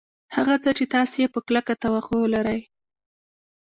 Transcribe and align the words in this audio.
هغه 0.35 0.55
څه 0.63 0.69
چې 0.77 0.85
تاسې 0.93 1.17
یې 1.23 1.27
په 1.33 1.39
کلکه 1.47 1.73
توقع 1.83 2.23
لرئ 2.33 2.61